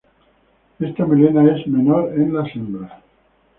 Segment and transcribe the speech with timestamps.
[0.79, 2.91] Esta melena es menor en las hembras.